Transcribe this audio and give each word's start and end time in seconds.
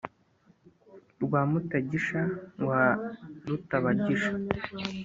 Rwa 1.23 1.41
Mutagisha 1.49 2.21
wa 2.67 2.83
rutabagisha 3.47 4.31